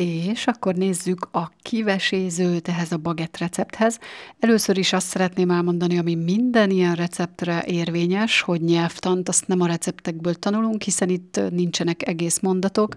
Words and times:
És 0.00 0.46
akkor 0.46 0.74
nézzük 0.74 1.28
a 1.32 1.52
kivesézőt 1.62 2.68
ehhez 2.68 2.92
a 2.92 2.96
bagett 2.96 3.38
recepthez. 3.38 3.98
Először 4.38 4.78
is 4.78 4.92
azt 4.92 5.06
szeretném 5.06 5.50
elmondani, 5.50 5.98
ami 5.98 6.14
minden 6.14 6.70
ilyen 6.70 6.94
receptre 6.94 7.64
érvényes, 7.66 8.40
hogy 8.40 8.60
nyelvtant 8.60 9.28
azt 9.28 9.46
nem 9.46 9.60
a 9.60 9.66
receptekből 9.66 10.34
tanulunk, 10.34 10.82
hiszen 10.82 11.08
itt 11.08 11.40
nincsenek 11.50 12.08
egész 12.08 12.38
mondatok, 12.38 12.96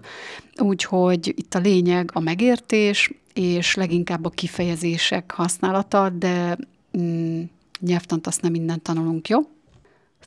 úgyhogy 0.56 1.32
itt 1.36 1.54
a 1.54 1.58
lényeg 1.58 2.10
a 2.12 2.20
megértés, 2.20 3.10
és 3.34 3.74
leginkább 3.74 4.24
a 4.24 4.30
kifejezések 4.30 5.32
használata, 5.32 6.10
de 6.10 6.58
mm, 6.98 7.42
nyelvtant 7.80 8.26
azt 8.26 8.42
nem 8.42 8.52
minden 8.52 8.82
tanulunk, 8.82 9.28
jó? 9.28 9.40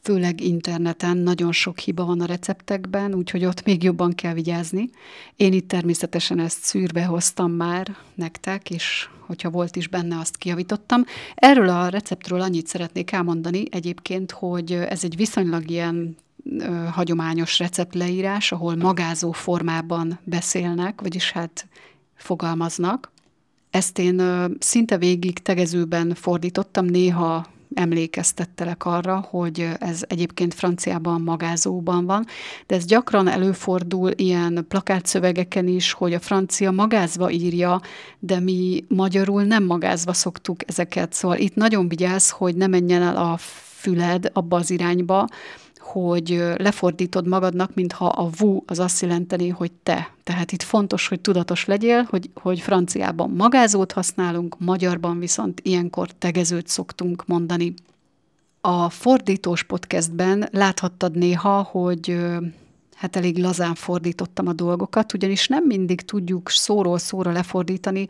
Főleg 0.07 0.41
interneten 0.41 1.17
nagyon 1.17 1.51
sok 1.51 1.79
hiba 1.79 2.05
van 2.05 2.21
a 2.21 2.25
receptekben, 2.25 3.13
úgyhogy 3.13 3.45
ott 3.45 3.63
még 3.65 3.83
jobban 3.83 4.13
kell 4.13 4.33
vigyázni. 4.33 4.89
Én 5.35 5.53
itt 5.53 5.67
természetesen 5.67 6.39
ezt 6.39 6.63
szűrbe 6.63 7.05
hoztam 7.05 7.51
már 7.51 7.95
nektek, 8.15 8.69
és 8.69 9.09
hogyha 9.19 9.49
volt 9.49 9.75
is 9.75 9.87
benne, 9.87 10.19
azt 10.19 10.37
kiavítottam. 10.37 11.03
Erről 11.35 11.69
a 11.69 11.87
receptről 11.87 12.41
annyit 12.41 12.67
szeretnék 12.67 13.11
elmondani 13.11 13.63
egyébként, 13.69 14.31
hogy 14.31 14.71
ez 14.71 15.03
egy 15.03 15.15
viszonylag 15.15 15.69
ilyen 15.69 16.15
hagyományos 16.91 17.59
receptleírás, 17.59 18.51
ahol 18.51 18.75
magázó 18.75 19.31
formában 19.31 20.19
beszélnek, 20.23 21.01
vagyis 21.01 21.31
hát 21.31 21.67
fogalmaznak. 22.15 23.11
Ezt 23.69 23.99
én 23.99 24.21
szinte 24.59 24.97
végig 24.97 25.39
tegezőben 25.39 26.13
fordítottam, 26.13 26.85
néha 26.85 27.55
emlékeztettelek 27.73 28.85
arra, 28.85 29.27
hogy 29.29 29.69
ez 29.79 30.03
egyébként 30.07 30.53
franciában 30.53 31.21
magázóban 31.21 32.05
van, 32.05 32.25
de 32.67 32.75
ez 32.75 32.85
gyakran 32.85 33.27
előfordul 33.27 34.11
ilyen 34.15 34.65
plakátszövegeken 34.67 35.67
is, 35.67 35.91
hogy 35.91 36.13
a 36.13 36.19
francia 36.19 36.71
magázva 36.71 37.31
írja, 37.31 37.81
de 38.19 38.39
mi 38.39 38.83
magyarul 38.87 39.43
nem 39.43 39.63
magázva 39.63 40.13
szoktuk 40.13 40.69
ezeket. 40.69 41.13
Szóval 41.13 41.37
itt 41.37 41.55
nagyon 41.55 41.87
vigyázz, 41.87 42.29
hogy 42.29 42.55
ne 42.55 42.67
menjen 42.67 43.01
el 43.01 43.17
a 43.17 43.37
füled 43.77 44.29
abba 44.33 44.57
az 44.57 44.69
irányba, 44.69 45.27
hogy 45.91 46.43
lefordítod 46.57 47.27
magadnak, 47.27 47.73
mintha 47.73 48.05
a 48.05 48.29
vu 48.37 48.61
az 48.65 48.79
azt 48.79 49.01
jelenteni, 49.01 49.49
hogy 49.49 49.71
te. 49.71 50.13
Tehát 50.23 50.51
itt 50.51 50.63
fontos, 50.63 51.07
hogy 51.07 51.19
tudatos 51.19 51.65
legyél, 51.65 52.07
hogy, 52.09 52.29
hogy 52.33 52.59
franciában 52.59 53.29
magázót 53.29 53.91
használunk, 53.91 54.55
magyarban 54.59 55.19
viszont 55.19 55.59
ilyenkor 55.63 56.11
tegezőt 56.11 56.67
szoktunk 56.67 57.25
mondani. 57.25 57.73
A 58.61 58.89
fordítós 58.89 59.63
podcastben 59.63 60.49
láthattad 60.51 61.15
néha, 61.17 61.61
hogy 61.61 62.17
hát 62.95 63.15
elég 63.15 63.37
lazán 63.37 63.75
fordítottam 63.75 64.47
a 64.47 64.53
dolgokat, 64.53 65.13
ugyanis 65.13 65.47
nem 65.47 65.63
mindig 65.63 66.01
tudjuk 66.01 66.49
szóról 66.49 66.97
szóra 66.97 67.31
lefordítani, 67.31 68.07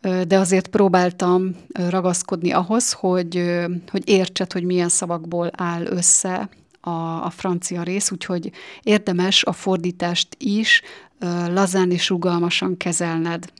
de 0.00 0.38
azért 0.38 0.68
próbáltam 0.68 1.56
ragaszkodni 1.88 2.52
ahhoz, 2.52 2.92
hogy, 2.92 3.42
hogy 3.90 4.08
értsed, 4.08 4.52
hogy 4.52 4.64
milyen 4.64 4.88
szavakból 4.88 5.50
áll 5.56 5.86
össze 5.86 6.48
a, 6.80 7.24
a 7.24 7.30
francia 7.30 7.82
rész, 7.82 8.10
úgyhogy 8.10 8.50
érdemes 8.82 9.44
a 9.44 9.52
fordítást 9.52 10.36
is 10.38 10.82
lazán 11.48 11.90
és 11.90 12.08
rugalmasan 12.08 12.76
kezelned. 12.76 13.52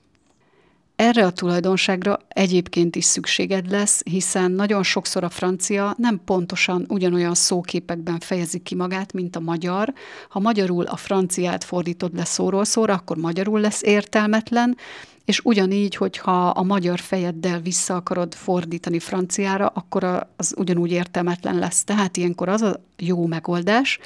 Erre 0.96 1.24
a 1.24 1.30
tulajdonságra 1.30 2.18
egyébként 2.28 2.96
is 2.96 3.04
szükséged 3.04 3.70
lesz, 3.70 4.02
hiszen 4.04 4.50
nagyon 4.50 4.82
sokszor 4.82 5.24
a 5.24 5.28
francia 5.28 5.94
nem 5.98 6.20
pontosan 6.24 6.84
ugyanolyan 6.88 7.34
szóképekben 7.34 8.18
fejezi 8.18 8.58
ki 8.58 8.74
magát, 8.74 9.12
mint 9.12 9.36
a 9.36 9.40
magyar. 9.40 9.92
Ha 10.28 10.40
magyarul 10.40 10.84
a 10.84 10.96
franciát 10.96 11.64
fordítod 11.64 12.14
le 12.14 12.24
szóról 12.24 12.64
szóra, 12.64 12.94
akkor 12.94 13.16
magyarul 13.16 13.60
lesz 13.60 13.82
értelmetlen, 13.82 14.76
és 15.28 15.40
ugyanígy, 15.44 15.94
hogyha 15.94 16.48
a 16.48 16.62
magyar 16.62 16.98
fejeddel 16.98 17.60
vissza 17.60 17.94
akarod 17.94 18.34
fordítani 18.34 18.98
franciára, 18.98 19.66
akkor 19.66 20.26
az 20.36 20.54
ugyanúgy 20.56 20.90
értelmetlen 20.90 21.58
lesz. 21.58 21.84
Tehát 21.84 22.16
ilyenkor 22.16 22.48
az 22.48 22.62
a 22.62 22.80
jó 22.96 23.26
megoldás, 23.26 23.98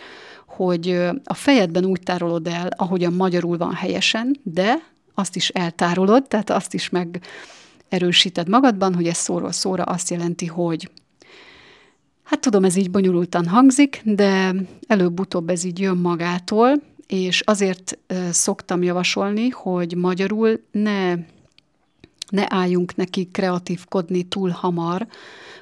hogy 0.46 0.88
a 1.24 1.34
fejedben 1.34 1.84
úgy 1.84 2.00
tárolod 2.02 2.46
el, 2.46 2.68
ahogyan 2.76 3.12
magyarul 3.12 3.56
van 3.56 3.72
helyesen, 3.72 4.40
de 4.42 4.74
azt 5.14 5.36
is 5.36 5.48
eltárolod, 5.48 6.28
tehát 6.28 6.50
azt 6.50 6.74
is 6.74 6.88
meg 6.88 7.20
erősíted 7.88 8.48
magadban, 8.48 8.94
hogy 8.94 9.06
ez 9.06 9.16
szóról 9.16 9.52
szóra 9.52 9.82
azt 9.82 10.10
jelenti, 10.10 10.46
hogy 10.46 10.90
Hát 12.22 12.40
tudom, 12.40 12.64
ez 12.64 12.76
így 12.76 12.90
bonyolultan 12.90 13.46
hangzik, 13.46 14.00
de 14.04 14.54
előbb-utóbb 14.86 15.50
ez 15.50 15.64
így 15.64 15.78
jön 15.78 15.96
magától, 15.96 16.82
és 17.12 17.40
azért 17.40 17.98
szoktam 18.30 18.82
javasolni, 18.82 19.48
hogy 19.48 19.96
magyarul 19.96 20.60
ne, 20.70 21.14
ne 22.28 22.46
álljunk 22.48 22.96
neki 22.96 23.28
kreatívkodni 23.32 24.22
túl 24.22 24.50
hamar, 24.50 25.06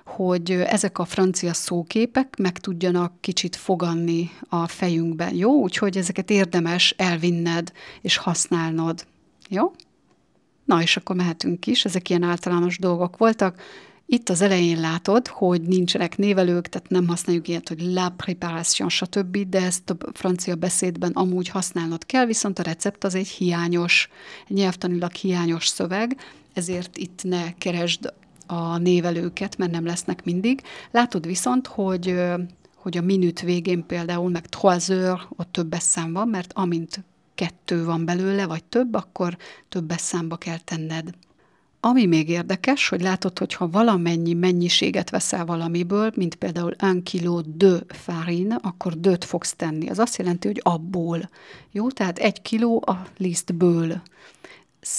hogy 0.05 0.50
ezek 0.50 0.99
a 0.99 1.05
francia 1.05 1.55
szóképek 1.55 2.37
meg 2.39 2.59
tudjanak 2.59 3.12
kicsit 3.21 3.56
foganni 3.56 4.31
a 4.49 4.66
fejünkben, 4.66 5.34
jó? 5.34 5.60
Úgyhogy 5.60 5.97
ezeket 5.97 6.31
érdemes 6.31 6.94
elvinned 6.97 7.72
és 8.00 8.16
használnod, 8.16 9.06
jó? 9.49 9.72
Na, 10.65 10.83
és 10.83 10.97
akkor 10.97 11.16
mehetünk 11.16 11.66
is, 11.66 11.84
ezek 11.84 12.09
ilyen 12.10 12.22
általános 12.22 12.78
dolgok 12.78 13.16
voltak. 13.16 13.62
Itt 14.12 14.28
az 14.28 14.41
elején 14.41 14.81
látod, 14.81 15.28
hogy 15.28 15.62
nincsenek 15.62 16.16
névelők, 16.16 16.69
tehát 16.69 16.88
nem 16.88 17.09
használjuk 17.09 17.48
ilyet, 17.48 17.69
hogy 17.69 17.81
la 17.81 18.15
préparation, 18.16 18.88
stb., 18.88 19.48
de 19.48 19.62
ezt 19.62 19.91
a 19.91 19.97
francia 20.12 20.54
beszédben 20.54 21.12
amúgy 21.12 21.48
használnod 21.48 22.06
kell, 22.06 22.26
viszont 22.26 22.59
a 22.59 22.62
recept 22.62 23.04
az 23.04 23.15
egy 23.15 23.28
hiányos, 23.28 24.09
nyelvtanilag 24.48 25.12
hiányos 25.12 25.66
szöveg, 25.66 26.16
ezért 26.53 26.97
itt 26.97 27.22
ne 27.22 27.54
keresd 27.54 28.12
a 28.47 28.76
névelőket, 28.78 29.56
mert 29.56 29.71
nem 29.71 29.87
lesznek 29.87 30.25
mindig. 30.25 30.62
Látod 30.91 31.27
viszont, 31.27 31.66
hogy 31.66 32.15
hogy 32.75 32.97
a 32.97 33.03
minüt 33.03 33.41
végén 33.41 33.87
például, 33.87 34.31
meg 34.31 34.44
3 34.60 34.78
heures, 34.87 35.27
ott 35.37 35.53
többes 35.53 35.82
szám 35.82 36.12
van, 36.12 36.28
mert 36.28 36.53
amint 36.54 37.04
kettő 37.34 37.84
van 37.84 38.04
belőle, 38.04 38.47
vagy 38.47 38.65
több, 38.65 38.94
akkor 38.94 39.37
többes 39.69 40.00
számba 40.00 40.37
kell 40.37 40.59
tenned. 40.59 41.10
Ami 41.83 42.07
még 42.07 42.29
érdekes, 42.29 42.89
hogy 42.89 43.01
látod, 43.01 43.39
hogy 43.39 43.55
ha 43.55 43.69
valamennyi 43.69 44.33
mennyiséget 44.33 45.11
veszel 45.11 45.45
valamiből, 45.45 46.13
mint 46.15 46.35
például 46.35 46.75
1 46.79 47.03
kg 47.03 47.57
de 47.57 47.79
farin, 47.89 48.53
akkor 48.53 49.01
döt 49.01 49.25
fogsz 49.25 49.55
tenni. 49.55 49.89
Az 49.89 49.99
azt 49.99 50.17
jelenti, 50.17 50.47
hogy 50.47 50.61
abból. 50.65 51.31
Jó, 51.71 51.91
tehát 51.91 52.19
egy 52.19 52.43
kiló 52.43 52.83
a 52.87 53.03
lisztből. 53.17 54.03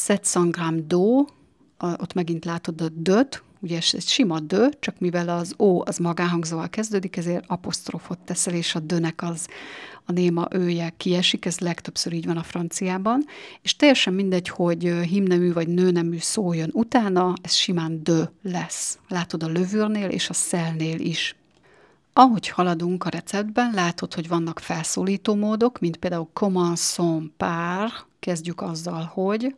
700 0.07 0.49
g 0.49 0.57
d'eau, 0.87 1.27
ott 1.79 2.13
megint 2.13 2.45
látod 2.45 2.81
a 2.81 2.89
döt, 2.89 3.43
ugye 3.61 3.77
ez 3.77 4.07
sima 4.07 4.39
dö, 4.39 4.67
csak 4.79 4.99
mivel 4.99 5.29
az 5.29 5.55
ó 5.59 5.81
az 5.85 5.97
magánhangzóval 5.97 6.69
kezdődik, 6.69 7.17
ezért 7.17 7.43
apostrofot 7.47 8.19
teszel, 8.19 8.53
és 8.53 8.75
a 8.75 8.79
dönek 8.79 9.21
az 9.23 9.47
a 10.05 10.11
néma 10.11 10.47
ője 10.51 10.93
kiesik, 10.97 11.45
ez 11.45 11.59
legtöbbször 11.59 12.13
így 12.13 12.25
van 12.25 12.37
a 12.37 12.43
franciában, 12.43 13.25
és 13.61 13.75
teljesen 13.75 14.13
mindegy, 14.13 14.47
hogy 14.47 14.83
himnemű 14.83 15.53
vagy 15.53 15.67
nőnemű 15.67 16.17
szó 16.17 16.53
jön 16.53 16.69
utána, 16.73 17.33
ez 17.41 17.53
simán 17.53 18.03
dö 18.03 18.23
lesz. 18.41 18.99
Látod 19.07 19.43
a 19.43 19.47
lövőrnél 19.47 20.09
és 20.09 20.29
a 20.29 20.33
szelnél 20.33 20.99
is. 20.99 21.35
Ahogy 22.13 22.47
haladunk 22.47 23.05
a 23.05 23.09
receptben, 23.09 23.71
látod, 23.73 24.13
hogy 24.13 24.27
vannak 24.27 24.59
felszólító 24.59 25.35
módok, 25.35 25.79
mint 25.79 25.97
például 25.97 26.29
commençons 26.33 27.23
par, 27.37 27.89
kezdjük 28.19 28.61
azzal, 28.61 29.11
hogy, 29.13 29.55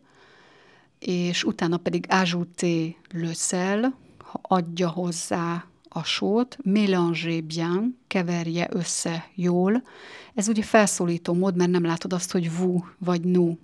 és 1.05 1.43
utána 1.43 1.77
pedig 1.77 2.05
ajouter 2.09 2.95
le 3.11 3.33
sel, 3.33 3.97
adja 4.41 4.89
hozzá 4.89 5.65
a 5.89 6.03
sót, 6.03 6.57
mélanger 6.63 7.43
bien, 7.43 7.97
keverje 8.07 8.67
össze 8.71 9.29
jól. 9.35 9.83
Ez 10.33 10.47
ugye 10.47 10.63
felszólító 10.63 11.33
mód, 11.33 11.55
mert 11.55 11.71
nem 11.71 11.85
látod 11.85 12.13
azt, 12.13 12.31
hogy 12.31 12.57
vu 12.57 12.79
vagy 12.97 13.21
nu. 13.21 13.57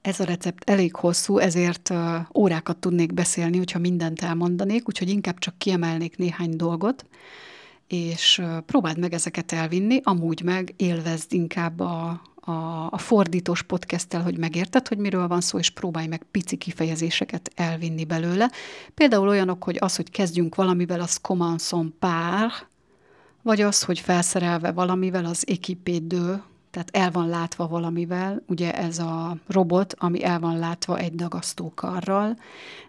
Ez 0.00 0.20
a 0.20 0.24
recept 0.24 0.70
elég 0.70 0.96
hosszú, 0.96 1.38
ezért 1.38 1.90
uh, 1.90 1.98
órákat 2.34 2.76
tudnék 2.76 3.12
beszélni, 3.12 3.56
hogyha 3.58 3.78
mindent 3.78 4.22
elmondanék, 4.22 4.88
úgyhogy 4.88 5.08
inkább 5.08 5.38
csak 5.38 5.58
kiemelnék 5.58 6.16
néhány 6.16 6.56
dolgot, 6.56 7.06
és 7.86 8.38
uh, 8.38 8.58
próbáld 8.58 8.98
meg 8.98 9.12
ezeket 9.12 9.52
elvinni, 9.52 10.00
amúgy 10.02 10.42
meg 10.42 10.74
élvezd 10.76 11.32
inkább 11.32 11.80
a, 11.80 12.22
a, 12.44 12.86
a 12.90 12.98
fordítós 12.98 13.62
podcasttel, 13.62 14.22
hogy 14.22 14.38
megérted, 14.38 14.88
hogy 14.88 14.98
miről 14.98 15.28
van 15.28 15.40
szó, 15.40 15.58
és 15.58 15.70
próbálj 15.70 16.06
meg 16.06 16.22
pici 16.30 16.56
kifejezéseket 16.56 17.50
elvinni 17.54 18.04
belőle. 18.04 18.50
Például 18.94 19.28
olyanok, 19.28 19.64
hogy 19.64 19.76
az, 19.80 19.96
hogy 19.96 20.10
kezdjünk 20.10 20.54
valamivel, 20.54 21.00
az 21.00 21.18
commençons 21.22 21.92
par, 21.98 22.50
vagy 23.42 23.60
az, 23.60 23.82
hogy 23.82 23.98
felszerelve 23.98 24.72
valamivel, 24.72 25.24
az 25.24 25.44
équipé 25.46 25.98
de, 25.98 26.42
tehát 26.72 26.88
el 26.92 27.10
van 27.10 27.28
látva 27.28 27.68
valamivel, 27.68 28.42
ugye 28.46 28.74
ez 28.74 28.98
a 28.98 29.36
robot, 29.46 29.94
ami 29.98 30.24
el 30.24 30.40
van 30.40 30.58
látva 30.58 30.98
egy 30.98 31.14
dagasztókarral, 31.14 32.38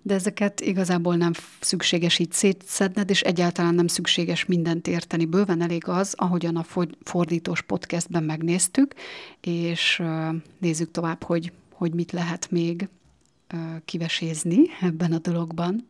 de 0.02 0.14
ezeket 0.14 0.62
igazából 0.62 1.16
nem 1.16 1.32
szükséges 1.60 2.20
így 2.20 2.32
szétszedned, 2.32 3.10
és 3.10 3.22
egyáltalán 3.22 3.76
nem 3.76 3.88
szükséges 3.88 4.46
mindent 4.46 4.88
érteni. 4.88 5.26
Bőven 5.26 5.62
elég 5.62 5.88
az, 5.88 6.14
ahogyan 6.18 6.56
a 6.56 6.66
fordítós 7.04 7.62
podcastben 7.62 8.24
megnéztük, 8.24 8.94
és 9.42 10.04
nézzük 10.58 10.92
tovább, 10.92 11.24
hogy 11.24 11.52
hogy 11.74 11.94
mit 11.94 12.12
lehet 12.12 12.52
még 12.52 12.90
kivesézni 13.86 14.62
ebben 14.82 15.12
a 15.12 15.18
dologban. 15.18 15.86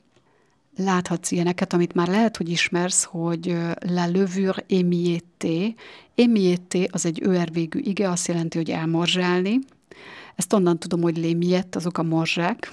Láthatsz 0.78 1.31
ilyeneket, 1.31 1.74
amit 1.74 1.94
már 1.94 2.08
lehet, 2.08 2.38
hogy 2.38 2.50
ismersz, 2.50 3.04
hogy 3.04 3.58
la 3.80 4.06
levure 4.06 4.64
émiété. 4.68 5.75
Émiété 6.16 6.88
az 6.92 7.06
egy 7.06 7.22
őr 7.22 7.52
végű 7.52 7.80
ige, 7.80 8.10
azt 8.10 8.28
jelenti, 8.28 8.58
hogy 8.58 8.70
elmorzsálni. 8.70 9.60
Ezt 10.36 10.54
onnan 10.54 10.80
tudom, 10.80 11.02
hogy 11.02 11.18
lémiett, 11.18 11.75
azok 11.75 11.98
a 11.98 12.04
morzsák, 12.04 12.72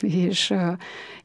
és 0.00 0.50
uh, 0.50 0.72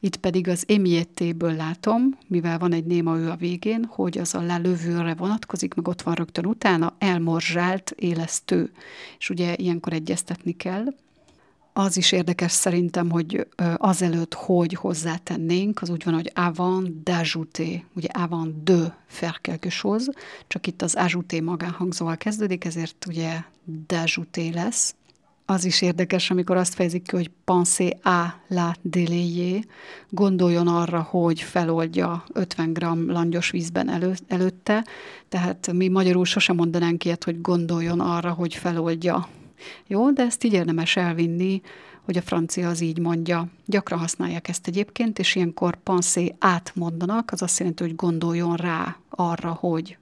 itt 0.00 0.16
pedig 0.16 0.48
az 0.48 0.64
émiétéből 0.66 1.54
látom, 1.54 2.18
mivel 2.26 2.58
van 2.58 2.72
egy 2.72 2.84
néma 2.84 3.18
ő 3.18 3.30
a 3.30 3.36
végén, 3.36 3.84
hogy 3.84 4.18
az 4.18 4.34
a 4.34 4.42
lelövőre 4.42 5.14
vonatkozik, 5.14 5.74
meg 5.74 5.88
ott 5.88 6.02
van 6.02 6.14
rögtön 6.14 6.46
utána, 6.46 6.94
elmorzsált 6.98 7.90
élesztő. 7.90 8.72
És 9.18 9.30
ugye 9.30 9.54
ilyenkor 9.56 9.92
egyeztetni 9.92 10.52
kell, 10.52 10.84
az 11.78 11.96
is 11.96 12.12
érdekes 12.12 12.52
szerintem, 12.52 13.10
hogy 13.10 13.46
azelőtt, 13.76 14.34
hogy 14.34 14.74
hozzátennénk, 14.74 15.82
az 15.82 15.90
úgy 15.90 16.04
van, 16.04 16.14
hogy 16.14 16.32
avant 16.34 16.90
d'ajouter, 17.04 17.80
ugye 17.94 18.08
avant 18.12 18.62
de 18.62 18.96
faire 19.06 19.38
quelque 19.42 19.68
chose, 19.68 20.12
csak 20.46 20.66
itt 20.66 20.82
az 20.82 20.94
ajouter 20.94 21.40
magánhangzóval 21.40 22.16
kezdődik, 22.16 22.64
ezért 22.64 23.06
ugye 23.08 23.40
d'ajouter 23.88 24.54
lesz. 24.54 24.94
Az 25.44 25.64
is 25.64 25.82
érdekes, 25.82 26.30
amikor 26.30 26.56
azt 26.56 26.74
fejezik 26.74 27.02
ki, 27.02 27.16
hogy 27.16 27.30
pensez 27.44 27.92
à 28.02 28.34
la 28.48 28.74
délayé, 28.82 29.60
gondoljon 30.10 30.68
arra, 30.68 31.02
hogy 31.02 31.40
feloldja 31.40 32.24
50 32.32 32.72
g 32.72 32.82
langyos 33.06 33.50
vízben 33.50 33.90
elő, 33.90 34.14
előtte, 34.28 34.86
tehát 35.28 35.72
mi 35.72 35.88
magyarul 35.88 36.24
sosem 36.24 36.56
mondanánk 36.56 37.04
ilyet, 37.04 37.24
hogy 37.24 37.40
gondoljon 37.40 38.00
arra, 38.00 38.30
hogy 38.30 38.54
feloldja 38.54 39.28
jó, 39.86 40.10
de 40.10 40.22
ezt 40.22 40.44
így 40.44 40.52
érdemes 40.52 40.96
elvinni, 40.96 41.60
hogy 42.04 42.16
a 42.16 42.22
francia 42.22 42.68
az 42.68 42.80
így 42.80 42.98
mondja. 42.98 43.48
Gyakran 43.66 43.98
használják 43.98 44.48
ezt 44.48 44.66
egyébként, 44.66 45.18
és 45.18 45.34
ilyenkor 45.34 45.76
pensé 45.76 46.34
átmondanak, 46.38 47.30
az 47.32 47.42
azt 47.42 47.58
jelenti, 47.58 47.82
hogy 47.82 47.96
gondoljon 47.96 48.56
rá 48.56 48.96
arra, 49.08 49.52
hogy 49.52 49.98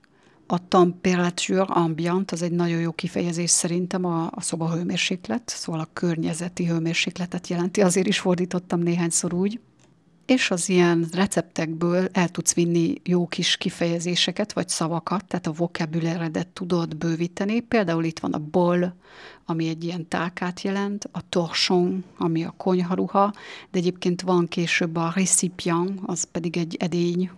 a 0.47 0.69
temperature 0.69 1.62
ambient, 1.62 2.31
az 2.31 2.43
egy 2.43 2.53
nagyon 2.53 2.81
jó 2.81 2.93
kifejezés 2.93 3.50
szerintem 3.50 4.05
a, 4.05 4.31
a 4.31 4.41
szoba 4.41 4.70
hőmérséklet, 4.70 5.43
szóval 5.49 5.81
a 5.81 5.88
környezeti 5.93 6.67
hőmérsékletet 6.67 7.49
jelenti, 7.49 7.82
azért 7.82 8.06
is 8.06 8.19
fordítottam 8.19 8.81
néhányszor 8.81 9.35
úgy 9.35 9.61
és 10.26 10.50
az 10.50 10.69
ilyen 10.69 11.08
receptekből 11.12 12.08
el 12.12 12.28
tudsz 12.28 12.55
vinni 12.55 12.94
jó 13.05 13.26
kis 13.26 13.56
kifejezéseket, 13.56 14.52
vagy 14.52 14.69
szavakat, 14.69 15.25
tehát 15.25 15.46
a 15.46 15.52
vokabuláredet 15.52 16.49
tudod 16.49 16.96
bővíteni. 16.96 17.61
Például 17.61 18.05
itt 18.05 18.19
van 18.19 18.32
a 18.32 18.38
bol, 18.38 18.94
ami 19.44 19.69
egy 19.69 19.84
ilyen 19.84 20.08
tálkát 20.08 20.61
jelent, 20.61 21.08
a 21.12 21.28
torsion, 21.28 22.05
ami 22.19 22.44
a 22.44 22.55
konyharuha, 22.56 23.32
de 23.70 23.78
egyébként 23.78 24.23
van 24.23 24.49
később 24.49 24.96
a 24.96 25.12
récipient, 25.14 26.00
az 26.06 26.25
pedig 26.25 26.56
egy 26.56 26.76
edény. 26.78 27.31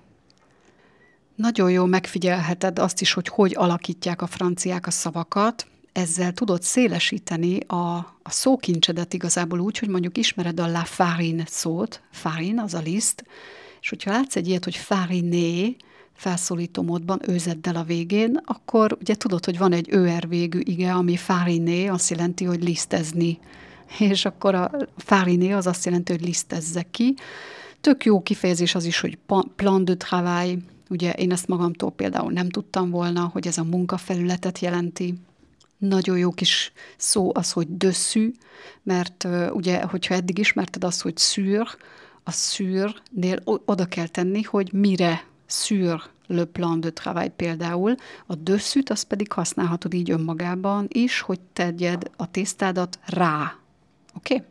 Nagyon 1.35 1.71
jó 1.71 1.85
megfigyelheted 1.85 2.79
azt 2.79 3.01
is, 3.01 3.13
hogy 3.13 3.29
hogy 3.29 3.55
alakítják 3.57 4.23
a 4.23 4.27
franciák 4.27 4.87
a 4.87 4.91
szavakat, 4.91 5.67
ezzel 5.99 6.33
tudod 6.33 6.63
szélesíteni 6.63 7.59
a, 7.59 7.97
a 8.23 8.31
szókincsedet 8.31 9.15
igazából 9.15 9.61
úgy, 9.61 9.79
hogy 9.79 9.89
mondjuk 9.89 10.19
ismered 10.19 10.61
a 10.61 10.67
la 10.67 10.85
farine 10.85 11.45
szót, 11.47 12.03
farine 12.11 12.63
az 12.63 12.75
a 12.75 12.79
liszt, 12.79 13.25
és 13.81 13.89
hogyha 13.89 14.11
látsz 14.11 14.37
egy 14.37 14.49
ilyet, 14.49 14.65
hogy 14.65 14.77
fariné, 14.77 15.77
felszólító 16.13 16.83
módban 16.83 17.21
őzeddel 17.27 17.77
a 17.77 17.83
végén, 17.83 18.41
akkor 18.45 18.97
ugye 19.01 19.15
tudod, 19.15 19.45
hogy 19.45 19.59
van 19.59 19.73
egy 19.73 19.89
őr 19.91 20.29
végű 20.29 20.61
ige, 20.63 20.93
ami 20.93 21.17
fariné, 21.17 21.87
azt 21.87 22.11
jelenti, 22.11 22.45
hogy 22.45 22.63
lisztezni. 22.63 23.39
És 24.13 24.25
akkor 24.25 24.55
a 24.55 24.71
fariné 24.97 25.53
az 25.53 25.67
azt 25.67 25.85
jelenti, 25.85 26.13
hogy 26.13 26.25
lisztezze 26.25 26.83
ki. 26.91 27.15
Tök 27.81 28.05
jó 28.05 28.23
kifejezés 28.23 28.75
az 28.75 28.85
is, 28.85 29.01
hogy 29.01 29.19
plan 29.57 29.85
de 29.85 29.95
travail, 29.95 30.59
ugye 30.89 31.13
én 31.13 31.33
ezt 31.33 31.49
magamtól 31.49 31.91
például 31.91 32.33
nem 32.33 32.49
tudtam 32.49 32.91
volna, 32.91 33.31
hogy 33.33 33.47
ez 33.47 33.59
a 33.59 33.65
munkafelületet 33.65 34.59
jelenti, 34.59 35.15
nagyon 35.79 36.19
jó 36.19 36.31
kis 36.31 36.73
szó 36.97 37.31
az, 37.35 37.53
hogy 37.53 37.77
dösszű, 37.77 38.33
mert 38.83 39.27
ugye, 39.51 39.83
hogyha 39.83 40.15
eddig 40.15 40.39
ismerted 40.39 40.85
azt, 40.85 41.03
hogy 41.03 41.17
szűr, 41.17 41.77
a 42.25 42.31
szűrnél 42.31 43.43
oda 43.45 43.85
kell 43.85 44.07
tenni, 44.07 44.43
hogy 44.43 44.73
mire 44.73 45.25
szűr 45.47 46.03
le 46.27 46.45
plan 46.45 46.81
de 46.81 46.91
travail 46.91 47.29
például, 47.29 47.95
a 48.27 48.35
dösszűt 48.35 48.91
azt 48.91 49.05
pedig 49.05 49.33
használhatod 49.33 49.95
így 49.95 50.11
önmagában 50.11 50.87
is, 50.89 51.21
hogy 51.21 51.41
tegyed 51.53 52.11
a 52.17 52.31
tésztádat 52.31 52.99
rá. 53.07 53.57
Oké? 54.15 54.35
Okay? 54.35 54.47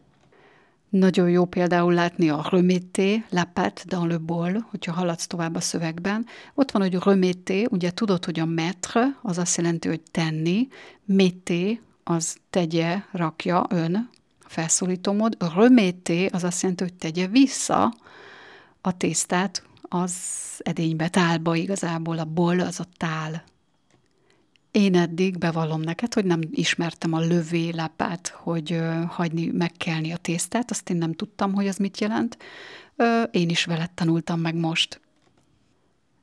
Nagyon 0.90 1.30
jó 1.30 1.46
például 1.46 1.94
látni 1.94 2.30
a 2.30 2.48
remété, 2.50 3.24
la 3.30 3.44
pâte 3.44 3.82
dans 3.86 4.08
le 4.08 4.18
bol, 4.18 4.68
hogyha 4.70 4.92
haladsz 4.92 5.28
tovább 5.28 5.56
a 5.56 5.60
szövegben. 5.60 6.26
Ott 6.54 6.72
van, 6.72 6.82
hogy 6.82 6.96
remété, 6.96 7.66
ugye 7.70 7.92
tudod, 7.92 8.26
hogy 8.26 8.40
a 8.40 8.46
mettre, 8.46 9.18
az 9.22 9.38
azt 9.38 9.58
jelenti, 9.58 9.88
hogy 9.88 10.02
tenni, 10.12 10.68
mété, 11.06 11.82
az 12.04 12.38
tegye, 12.50 12.98
rakja, 13.12 13.66
ön, 13.70 14.10
felszólító 14.40 15.14
mód. 15.14 15.38
Remété, 15.56 16.26
az 16.26 16.44
azt 16.44 16.62
jelenti, 16.62 16.84
hogy 16.84 16.94
tegye 16.94 17.28
vissza 17.28 17.94
a 18.82 18.98
tésztát 18.98 19.64
az 19.82 20.14
edénybe, 20.58 21.10
tálba 21.10 21.56
igazából, 21.56 22.20
a 22.20 22.26
bol, 22.26 22.60
az 22.60 22.80
a 22.80 22.86
tál 22.98 23.44
én 24.78 24.96
eddig 24.96 25.38
bevallom 25.38 25.82
neked, 25.82 26.14
hogy 26.14 26.26
nem 26.26 26.42
ismertem 26.52 27.14
a 27.14 27.20
lövélapát, 27.20 28.28
hogy 28.28 28.72
ö, 28.72 29.02
hagyni, 29.08 29.46
megkelni 29.46 30.12
a 30.12 30.18
tésztát, 30.18 30.72
azt 30.72 30.90
én 30.90 30.98
nem 30.98 31.14
tudtam, 31.14 31.54
hogy 31.54 31.68
az 31.68 31.78
mit 31.78 32.00
jelent. 32.00 32.38
Ö, 32.96 33.22
én 33.22 33.50
is 33.50 33.66
veled 33.66 33.92
tanultam 33.92 34.40
meg 34.40 34.56
most. 34.56 35.02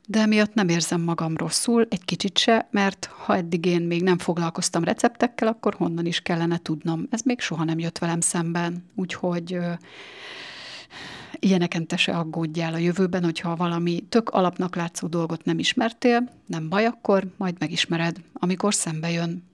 De 0.06 0.20
emiatt 0.20 0.54
nem 0.54 0.68
érzem 0.68 1.00
magam 1.00 1.36
rosszul, 1.36 1.86
egy 1.90 2.04
kicsit 2.04 2.38
se, 2.38 2.68
mert 2.70 3.04
ha 3.04 3.36
eddig 3.36 3.66
én 3.66 3.82
még 3.82 4.02
nem 4.02 4.18
foglalkoztam 4.18 4.84
receptekkel, 4.84 5.48
akkor 5.48 5.74
honnan 5.74 6.06
is 6.06 6.20
kellene 6.20 6.58
tudnom. 6.58 7.06
Ez 7.10 7.20
még 7.22 7.40
soha 7.40 7.64
nem 7.64 7.78
jött 7.78 7.98
velem 7.98 8.20
szemben, 8.20 8.84
úgyhogy 8.94 9.54
ö, 9.54 9.72
ilyeneken 11.44 11.86
te 11.86 11.96
se 11.96 12.16
aggódjál 12.16 12.74
a 12.74 12.78
jövőben, 12.78 13.24
hogyha 13.24 13.56
valami 13.56 14.04
tök 14.08 14.28
alapnak 14.28 14.76
látszó 14.76 15.06
dolgot 15.06 15.44
nem 15.44 15.58
ismertél, 15.58 16.30
nem 16.46 16.68
baj, 16.68 16.86
akkor 16.86 17.26
majd 17.36 17.56
megismered, 17.58 18.16
amikor 18.32 18.74
szembe 18.74 19.10
jön. 19.10 19.44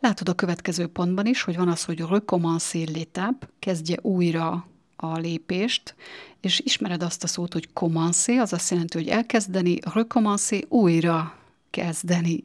Látod 0.00 0.28
a 0.28 0.34
következő 0.34 0.86
pontban 0.86 1.26
is, 1.26 1.42
hogy 1.42 1.56
van 1.56 1.68
az, 1.68 1.84
hogy 1.84 2.00
recommencer 2.00 2.88
l'étape, 2.92 3.48
kezdje 3.58 3.98
újra 4.02 4.66
a 4.96 5.18
lépést, 5.18 5.94
és 6.40 6.60
ismered 6.60 7.02
azt 7.02 7.24
a 7.24 7.26
szót, 7.26 7.52
hogy 7.52 7.72
commencer, 7.72 8.38
az 8.38 8.52
azt 8.52 8.70
jelenti, 8.70 8.98
hogy 8.98 9.08
elkezdeni, 9.08 9.78
recommencer 9.94 10.64
újra 10.68 11.38
kezdeni 11.70 12.44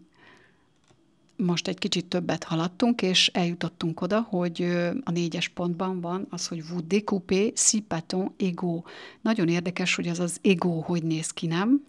most 1.38 1.68
egy 1.68 1.77
kicsit 1.77 2.06
többet 2.06 2.44
haladtunk, 2.44 3.01
és 3.01 3.27
eljutottunk 3.34 4.01
oda, 4.01 4.22
hogy 4.22 4.62
a 5.04 5.12
négyes 5.12 5.48
pontban 5.48 6.01
van 6.01 6.27
az, 6.30 6.48
hogy 6.48 6.68
vous 6.68 6.84
découpez 6.88 7.51
si 7.56 7.82
paton 7.82 8.34
ego. 8.38 8.82
Nagyon 9.22 9.48
érdekes, 9.48 9.96
hogy 9.96 10.08
az 10.08 10.20
az 10.20 10.39
ego 10.42 10.80
hogy 10.80 11.04
néz 11.04 11.32
ki, 11.32 11.48
nem? 11.48 11.86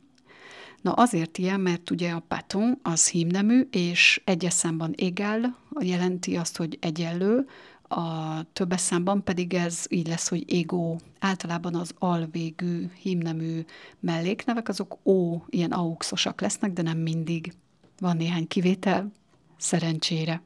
Na 0.83 0.93
azért 0.93 1.38
ilyen, 1.38 1.61
mert 1.61 1.91
ugye 1.91 2.11
a 2.11 2.23
paton 2.29 2.79
az 2.83 3.09
hímnemű, 3.09 3.69
és 3.71 4.21
egyes 4.25 4.53
számban 4.53 4.93
égál, 4.97 5.57
jelenti 5.81 6.37
azt, 6.37 6.57
hogy 6.57 6.79
egyenlő, 6.81 7.47
a 7.88 8.43
többes 8.53 8.81
számban 8.81 9.25
pedig 9.25 9.55
ez 9.55 9.85
így 9.88 10.07
lesz, 10.07 10.29
hogy 10.29 10.55
ego. 10.55 10.97
Általában 11.19 11.75
az 11.75 11.93
alvégű 11.99 12.91
hímnemű 13.00 13.65
melléknevek, 14.00 14.69
azok 14.69 14.99
ó, 15.05 15.43
ilyen 15.49 15.73
auxosak 15.73 16.41
lesznek, 16.41 16.73
de 16.73 16.83
nem 16.83 16.99
mindig. 16.99 17.53
Van 17.99 18.17
néhány 18.17 18.47
kivétel, 18.47 19.12
Szerencsére. 19.56 20.42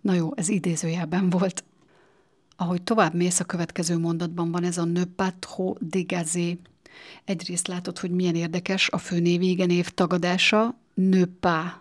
Na 0.00 0.14
jó, 0.14 0.30
ez 0.36 0.48
idézőjelben 0.48 1.30
volt. 1.30 1.64
Ahogy 2.56 2.82
tovább 2.82 3.14
mész, 3.14 3.40
a 3.40 3.44
következő 3.44 3.98
mondatban 3.98 4.50
van 4.50 4.64
ez 4.64 4.78
a 4.78 4.84
ne 4.84 5.04
pas 5.04 5.32
trop 5.38 5.78
dégazé. 5.80 6.58
Egyrészt 7.24 7.66
látod, 7.66 7.98
hogy 7.98 8.10
milyen 8.10 8.34
érdekes 8.34 8.88
a 8.90 8.98
főnév 8.98 9.40
név 9.66 9.88
tagadása, 9.88 10.78
ne 10.94 11.24
pas 11.24 11.72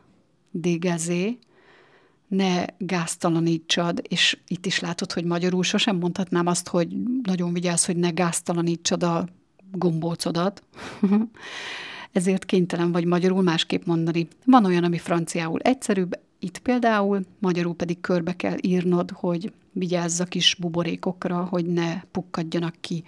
dégazé, 0.52 1.40
ne 2.28 2.66
gáztalanítsad, 2.78 4.02
és 4.08 4.38
itt 4.48 4.66
is 4.66 4.80
látod, 4.80 5.12
hogy 5.12 5.26
magyarul 5.26 5.64
sosem 5.64 5.96
mondhatnám 5.96 6.48
azt, 6.48 6.68
hogy 6.68 6.88
nagyon 7.24 7.54
vigyázz, 7.54 7.86
hogy 7.86 7.98
ne 7.98 8.10
gáztalanítsad 8.10 9.04
a 9.04 9.28
gombócodat. 9.72 10.64
Ezért 12.12 12.46
kénytelen 12.46 12.92
vagy 12.92 13.06
magyarul 13.06 13.42
másképp 13.42 13.86
mondani. 13.86 14.28
Van 14.46 14.66
olyan, 14.66 14.84
ami 14.84 14.98
franciául 14.98 15.60
egyszerűbb, 15.60 16.20
itt 16.44 16.58
például, 16.58 17.26
magyarul 17.40 17.76
pedig 17.76 18.02
körbe 18.02 18.36
kell 18.36 18.58
írnod, 18.62 19.12
hogy 19.12 19.54
vigyázz 19.72 20.20
a 20.20 20.26
kis 20.26 20.56
buborékokra, 20.56 21.44
hogy 21.44 21.66
ne 21.66 22.02
pukkadjanak 22.02 22.76
ki 22.80 23.04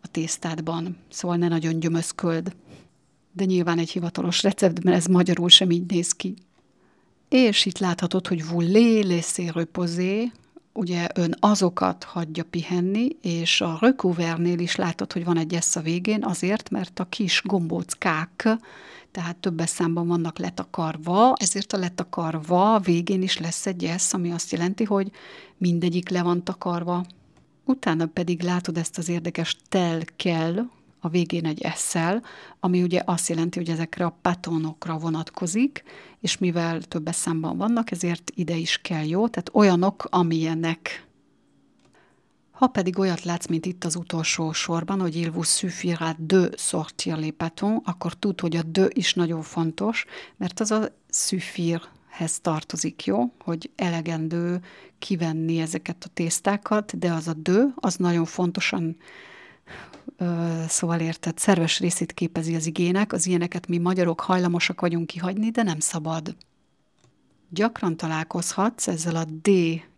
a 0.00 0.08
tésztádban, 0.10 0.96
szóval 1.08 1.36
ne 1.36 1.48
nagyon 1.48 1.80
gyömözköld. 1.80 2.56
De 3.32 3.44
nyilván 3.44 3.78
egy 3.78 3.90
hivatalos 3.90 4.42
receptben 4.42 4.92
ez 4.92 5.06
magyarul 5.06 5.48
sem 5.48 5.70
így 5.70 5.86
néz 5.86 6.12
ki. 6.12 6.34
És 7.28 7.66
itt 7.66 7.78
láthatod, 7.78 8.26
hogy 8.26 8.48
voulez 8.48 9.06
laisser 9.06 9.54
reposer, 9.54 10.32
ugye 10.76 11.08
ön 11.14 11.34
azokat 11.40 12.04
hagyja 12.04 12.44
pihenni, 12.44 13.08
és 13.22 13.60
a 13.60 13.78
recovernél 13.80 14.58
is 14.58 14.76
látod, 14.76 15.12
hogy 15.12 15.24
van 15.24 15.38
egy 15.38 15.54
esz 15.54 15.76
a 15.76 15.80
végén, 15.80 16.24
azért, 16.24 16.70
mert 16.70 17.00
a 17.00 17.04
kis 17.04 17.42
gombóckák, 17.44 18.48
tehát 19.10 19.36
többes 19.36 19.68
számban 19.68 20.06
vannak 20.06 20.38
letakarva, 20.38 21.32
ezért 21.36 21.72
a 21.72 21.78
letakarva 21.78 22.78
végén 22.78 23.22
is 23.22 23.38
lesz 23.38 23.66
egy 23.66 23.84
esz, 23.84 24.12
ami 24.12 24.30
azt 24.32 24.52
jelenti, 24.52 24.84
hogy 24.84 25.10
mindegyik 25.56 26.08
le 26.08 26.22
van 26.22 26.44
takarva. 26.44 27.04
Utána 27.64 28.06
pedig 28.06 28.42
látod 28.42 28.76
ezt 28.76 28.98
az 28.98 29.08
érdekes 29.08 29.56
tel 29.68 30.00
kell, 30.16 30.66
a 31.00 31.08
végén 31.08 31.46
egy 31.46 31.60
eszel, 31.60 32.22
ami 32.60 32.82
ugye 32.82 33.02
azt 33.04 33.28
jelenti, 33.28 33.58
hogy 33.58 33.68
ezekre 33.68 34.04
a 34.04 34.18
patonokra 34.22 34.98
vonatkozik, 34.98 35.84
és 36.26 36.38
mivel 36.38 36.82
több 36.82 37.08
számban 37.12 37.56
vannak, 37.56 37.90
ezért 37.90 38.30
ide 38.34 38.56
is 38.56 38.78
kell 38.82 39.04
jó, 39.04 39.28
tehát 39.28 39.50
olyanok, 39.52 40.06
amilyenek. 40.10 41.06
Ha 42.50 42.66
pedig 42.66 42.98
olyat 42.98 43.22
látsz, 43.22 43.46
mint 43.46 43.66
itt 43.66 43.84
az 43.84 43.96
utolsó 43.96 44.52
sorban, 44.52 45.00
hogy 45.00 45.16
il 45.16 45.30
vous 45.30 45.48
suffira 45.48 46.14
de 46.18 46.48
sortir 46.56 47.16
les 47.16 47.32
patons, 47.36 47.80
akkor 47.84 48.14
tud, 48.14 48.40
hogy 48.40 48.56
a 48.56 48.62
de 48.62 48.86
is 48.92 49.14
nagyon 49.14 49.42
fontos, 49.42 50.04
mert 50.36 50.60
az 50.60 50.70
a 50.70 50.88
suffire-hez 51.10 52.40
tartozik, 52.40 53.04
jó? 53.04 53.32
Hogy 53.44 53.70
elegendő 53.76 54.60
kivenni 54.98 55.58
ezeket 55.58 56.04
a 56.04 56.12
tésztákat, 56.14 56.98
de 56.98 57.12
az 57.12 57.28
a 57.28 57.34
de, 57.34 57.64
az 57.74 57.96
nagyon 57.96 58.24
fontosan 58.24 58.96
szóval 60.68 61.00
érted, 61.00 61.38
szerves 61.38 61.80
részét 61.80 62.12
képezi 62.12 62.54
az 62.54 62.66
igének, 62.66 63.12
az 63.12 63.26
ilyeneket 63.26 63.68
mi 63.68 63.78
magyarok 63.78 64.20
hajlamosak 64.20 64.80
vagyunk 64.80 65.06
kihagyni, 65.06 65.50
de 65.50 65.62
nem 65.62 65.78
szabad. 65.78 66.36
Gyakran 67.48 67.96
találkozhatsz 67.96 68.88
ezzel 68.88 69.16
a 69.16 69.24
D 69.24 69.50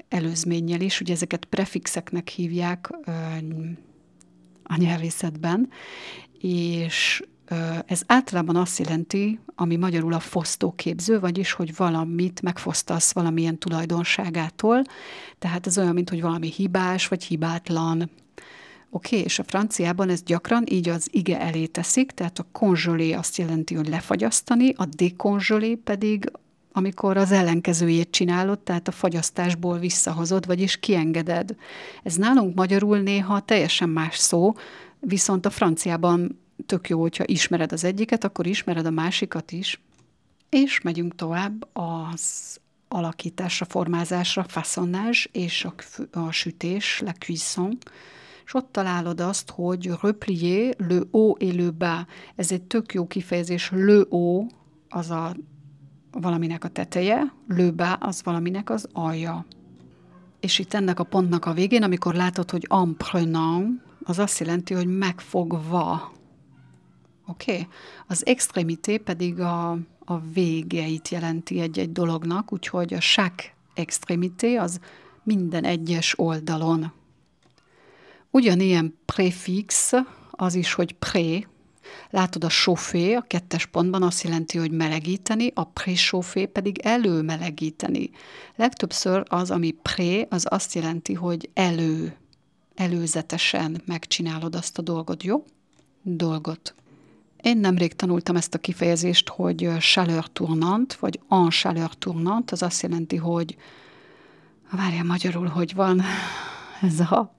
előzménnyel 0.08 0.80
is, 0.80 1.00
ugye 1.00 1.12
ezeket 1.12 1.44
prefixeknek 1.44 2.28
hívják 2.28 2.90
a 4.62 4.76
nyelvészetben, 4.76 5.70
és 6.40 7.22
ez 7.86 8.02
általában 8.06 8.56
azt 8.56 8.78
jelenti, 8.78 9.40
ami 9.54 9.76
magyarul 9.76 10.12
a 10.12 10.20
fosztóképző, 10.20 11.20
vagyis, 11.20 11.52
hogy 11.52 11.76
valamit 11.76 12.42
megfosztasz 12.42 13.12
valamilyen 13.12 13.58
tulajdonságától, 13.58 14.82
tehát 15.38 15.66
ez 15.66 15.78
olyan, 15.78 15.94
mint 15.94 16.10
hogy 16.10 16.20
valami 16.20 16.50
hibás 16.50 17.08
vagy 17.08 17.24
hibátlan, 17.24 18.10
Oké, 18.90 19.14
okay, 19.16 19.26
és 19.26 19.38
a 19.38 19.44
franciában 19.44 20.08
ez 20.08 20.22
gyakran 20.22 20.64
így 20.70 20.88
az 20.88 21.08
ige 21.10 21.40
elé 21.40 21.66
teszik, 21.66 22.10
tehát 22.10 22.38
a 22.38 22.46
konzsolé 22.52 23.12
azt 23.12 23.36
jelenti, 23.36 23.74
hogy 23.74 23.88
lefagyasztani, 23.88 24.72
a 24.76 24.84
dékonzsolé 24.84 25.74
pedig 25.74 26.30
amikor 26.72 27.16
az 27.16 27.32
ellenkezőjét 27.32 28.10
csinálod, 28.10 28.58
tehát 28.58 28.88
a 28.88 28.92
fagyasztásból 28.92 29.78
visszahozod, 29.78 30.46
vagyis 30.46 30.76
kiengeded. 30.76 31.54
Ez 32.02 32.14
nálunk 32.14 32.54
magyarul 32.54 32.98
néha 32.98 33.40
teljesen 33.40 33.88
más 33.88 34.16
szó, 34.16 34.54
viszont 35.00 35.46
a 35.46 35.50
franciában 35.50 36.40
tök 36.66 36.88
jó, 36.88 37.00
hogyha 37.00 37.24
ismered 37.26 37.72
az 37.72 37.84
egyiket, 37.84 38.24
akkor 38.24 38.46
ismered 38.46 38.86
a 38.86 38.90
másikat 38.90 39.52
is. 39.52 39.80
És 40.48 40.80
megyünk 40.80 41.14
tovább 41.14 41.68
az 41.72 42.56
alakításra, 42.88 43.66
formázásra, 43.68 44.44
façonnage 44.48 45.18
és 45.32 45.64
a, 45.64 45.74
a 46.18 46.30
sütés, 46.30 47.00
la 47.04 47.12
cuisson, 47.12 47.78
és 48.48 48.54
ott 48.54 48.72
találod 48.72 49.20
azt, 49.20 49.50
hogy 49.50 49.90
replier, 50.02 50.74
le 50.78 51.00
haut 51.10 51.42
et 51.42 51.54
le 51.54 51.70
bas. 51.70 52.04
Ez 52.36 52.52
egy 52.52 52.62
tök 52.62 52.94
jó 52.94 53.06
kifejezés, 53.06 53.70
le 53.74 54.04
haut, 54.10 54.54
az 54.88 55.10
a 55.10 55.36
valaminek 56.10 56.64
a 56.64 56.68
teteje, 56.68 57.32
le 57.48 57.70
bas, 57.70 57.96
az 57.98 58.22
valaminek 58.24 58.70
az 58.70 58.88
alja. 58.92 59.46
És 60.40 60.58
itt 60.58 60.74
ennek 60.74 61.00
a 61.00 61.04
pontnak 61.04 61.44
a 61.44 61.52
végén, 61.52 61.82
amikor 61.82 62.14
látod, 62.14 62.50
hogy 62.50 62.66
en 62.70 62.96
prenant, 62.96 63.82
az 64.02 64.18
azt 64.18 64.38
jelenti, 64.38 64.74
hogy 64.74 64.86
megfogva. 64.86 66.12
Oké? 67.26 67.52
Okay? 67.52 67.66
Az 68.06 68.26
extrémité 68.26 68.96
pedig 68.96 69.40
a, 69.40 69.70
a 70.04 70.18
végeit 70.32 71.08
jelenti 71.08 71.60
egy-egy 71.60 71.92
dolognak, 71.92 72.52
úgyhogy 72.52 72.94
a 72.94 72.98
chaque 72.98 73.54
extrémité 73.74 74.54
az 74.54 74.80
minden 75.22 75.64
egyes 75.64 76.18
oldalon 76.18 76.92
Ugyanilyen 78.30 78.98
prefix, 79.04 79.92
az 80.30 80.54
is, 80.54 80.72
hogy 80.72 80.92
pré, 80.92 81.46
Látod, 82.10 82.44
a 82.44 82.48
sofé 82.48 83.14
a 83.14 83.20
kettes 83.20 83.66
pontban 83.66 84.02
azt 84.02 84.22
jelenti, 84.22 84.58
hogy 84.58 84.70
melegíteni, 84.70 85.50
a 85.54 85.64
pré-sofé 85.64 86.46
pedig 86.46 86.78
előmelegíteni. 86.78 88.10
Legtöbbször 88.56 89.22
az, 89.28 89.50
ami 89.50 89.70
pré, 89.70 90.26
az 90.30 90.46
azt 90.48 90.74
jelenti, 90.74 91.14
hogy 91.14 91.50
elő, 91.54 92.16
előzetesen 92.74 93.82
megcsinálod 93.86 94.54
azt 94.54 94.78
a 94.78 94.82
dolgot, 94.82 95.22
jó? 95.22 95.44
Dolgot. 96.02 96.74
Én 97.42 97.58
nemrég 97.58 97.94
tanultam 97.94 98.36
ezt 98.36 98.54
a 98.54 98.58
kifejezést, 98.58 99.28
hogy 99.28 99.68
chaleur 99.78 100.26
tournant, 100.32 100.94
vagy 100.94 101.20
en 101.28 101.50
chaleur 101.50 101.94
tournant, 101.94 102.50
az 102.50 102.62
azt 102.62 102.82
jelenti, 102.82 103.16
hogy 103.16 103.56
várjál 104.70 105.04
magyarul, 105.04 105.46
hogy 105.46 105.74
van 105.74 106.02
ez 106.82 107.00
a 107.00 107.36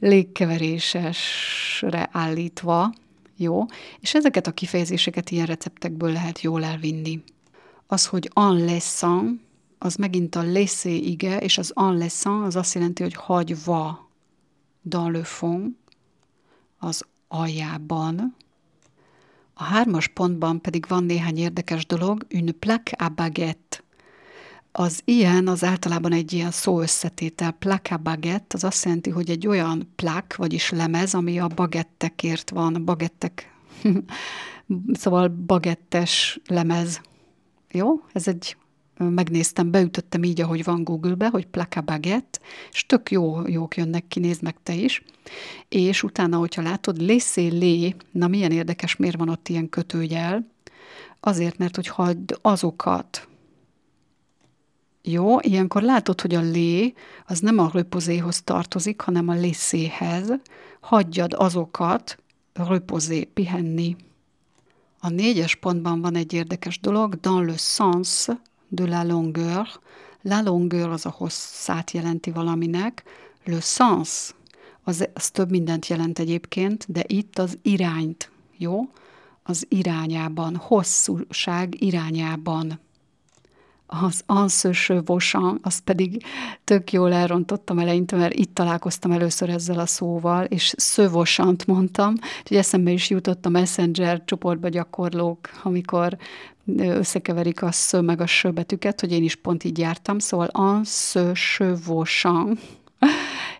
légkeverésesre 0.00 2.08
állítva, 2.12 2.92
jó? 3.36 3.64
És 4.00 4.14
ezeket 4.14 4.46
a 4.46 4.52
kifejezéseket 4.52 5.30
ilyen 5.30 5.46
receptekből 5.46 6.12
lehet 6.12 6.40
jól 6.40 6.64
elvinni. 6.64 7.22
Az, 7.86 8.06
hogy 8.06 8.30
en 8.34 8.64
laissant, 8.64 9.40
az 9.78 9.94
megint 9.94 10.34
a 10.34 10.42
laissé 10.42 10.96
ige, 10.96 11.38
és 11.38 11.58
az 11.58 11.72
en 11.74 11.96
laissant 11.96 12.46
az 12.46 12.56
azt 12.56 12.74
jelenti, 12.74 13.02
hogy 13.02 13.14
hagyva 13.14 14.10
dans 14.82 15.16
le 15.16 15.24
fond, 15.24 15.74
az 16.78 17.04
aljában. 17.28 18.36
A 19.54 19.62
hármas 19.62 20.08
pontban 20.08 20.60
pedig 20.60 20.84
van 20.88 21.04
néhány 21.04 21.38
érdekes 21.38 21.86
dolog, 21.86 22.26
une 22.30 22.52
plaque 22.52 23.06
à 23.06 23.14
baguette. 23.14 23.84
Az 24.78 25.00
ilyen 25.04 25.48
az 25.48 25.64
általában 25.64 26.12
egy 26.12 26.32
ilyen 26.32 26.50
szó 26.50 26.80
összetétel, 26.80 27.50
plaque 27.50 27.96
baguette, 27.96 28.56
az 28.56 28.64
azt 28.64 28.84
jelenti, 28.84 29.10
hogy 29.10 29.30
egy 29.30 29.46
olyan 29.46 29.92
plák, 29.94 30.36
vagyis 30.36 30.70
lemez, 30.70 31.14
ami 31.14 31.38
a 31.38 31.46
bagettekért 31.46 32.50
van, 32.50 32.84
bagettek, 32.84 33.54
szóval 35.00 35.28
bagettes 35.28 36.40
lemez. 36.46 37.00
Jó? 37.70 38.00
Ez 38.12 38.28
egy, 38.28 38.56
megnéztem, 38.98 39.70
beütöttem 39.70 40.22
így, 40.22 40.40
ahogy 40.40 40.64
van 40.64 40.84
Google-be, 40.84 41.28
hogy 41.28 41.46
plaque 41.46 41.80
baguette, 41.80 42.38
és 42.72 42.86
tök 42.86 43.10
jó, 43.10 43.46
jók 43.46 43.76
jönnek 43.76 44.08
ki, 44.08 44.20
nézd 44.20 44.42
meg 44.42 44.56
te 44.62 44.74
is. 44.74 45.02
És 45.68 46.02
utána, 46.02 46.36
hogyha 46.36 46.62
látod, 46.62 47.00
lészé 47.00 47.46
lé, 47.46 47.94
na 48.10 48.28
milyen 48.28 48.52
érdekes, 48.52 48.96
miért 48.96 49.16
van 49.16 49.28
ott 49.28 49.48
ilyen 49.48 49.68
kötőjel? 49.68 50.46
Azért, 51.20 51.58
mert 51.58 51.76
hogy 51.76 51.86
hagyd 51.86 52.38
azokat, 52.42 53.28
jó, 55.08 55.40
ilyenkor 55.40 55.82
látod, 55.82 56.20
hogy 56.20 56.34
a 56.34 56.40
lé 56.40 56.94
az 57.26 57.38
nem 57.38 57.58
a 57.58 57.70
röpozéhoz 57.72 58.42
tartozik, 58.42 59.00
hanem 59.00 59.28
a 59.28 59.34
lészéhez. 59.34 60.32
Hagyjad 60.80 61.34
azokat 61.36 62.18
röpozé, 62.52 63.24
pihenni. 63.24 63.96
A 65.00 65.08
négyes 65.08 65.54
pontban 65.54 66.00
van 66.00 66.16
egy 66.16 66.32
érdekes 66.32 66.80
dolog, 66.80 67.14
dans 67.14 67.46
le 67.46 67.56
sens 67.56 68.28
de 68.68 68.86
la 68.86 69.04
longueur. 69.04 69.68
La 70.22 70.42
longueur 70.42 70.90
az 70.90 71.06
a 71.06 71.14
hosszát 71.16 71.90
jelenti 71.90 72.30
valaminek, 72.30 73.02
le 73.44 73.60
sens 73.60 74.34
az, 74.82 75.08
az 75.14 75.30
több 75.30 75.50
mindent 75.50 75.86
jelent 75.86 76.18
egyébként, 76.18 76.84
de 76.88 77.04
itt 77.06 77.38
az 77.38 77.58
irányt, 77.62 78.30
jó? 78.56 78.80
Az 79.42 79.66
irányában, 79.68 80.56
hosszúság 80.56 81.82
irányában 81.82 82.80
az 83.86 84.22
Anse 84.26 85.00
Vosan, 85.04 85.58
azt 85.62 85.80
pedig 85.80 86.24
tök 86.64 86.92
jól 86.92 87.12
elrontottam 87.12 87.78
eleinte, 87.78 88.16
mert 88.16 88.34
itt 88.34 88.54
találkoztam 88.54 89.10
először 89.10 89.48
ezzel 89.48 89.78
a 89.78 89.86
szóval, 89.86 90.44
és 90.44 90.74
szövosant 90.76 91.66
mondtam, 91.66 92.14
hogy 92.46 92.56
eszembe 92.56 92.90
is 92.90 93.10
jutott 93.10 93.46
a 93.46 93.48
Messenger 93.48 94.24
csoportba 94.24 94.68
gyakorlók, 94.68 95.50
amikor 95.62 96.16
összekeverik 96.76 97.62
a 97.62 97.72
sző 97.72 98.00
meg 98.00 98.20
a 98.20 98.26
ső 98.26 98.50
betűket, 98.50 99.00
hogy 99.00 99.12
én 99.12 99.22
is 99.22 99.34
pont 99.34 99.64
így 99.64 99.78
jártam, 99.78 100.18
szóval 100.18 100.48
Anse 100.52 101.74
Vosan, 101.86 102.58